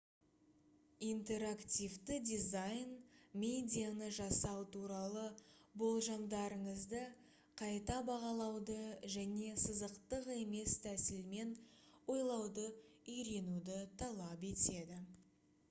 интерактивті 1.07 2.15
дизайн 2.29 2.93
медианы 3.41 4.07
жасау 4.17 4.63
туралы 4.75 5.25
болжамдарыңызды 5.81 7.01
қайта 7.61 7.97
бағалауды 8.09 8.77
және 9.17 9.51
сызықтық 9.65 10.25
емес 10.37 10.73
тәсілмен 10.87 11.51
ойлауды 12.15 12.65
үйренуді 13.17 13.77
талап 14.03 14.47
етеді 14.53 14.99